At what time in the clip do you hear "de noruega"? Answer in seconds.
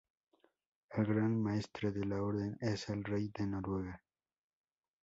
3.37-4.01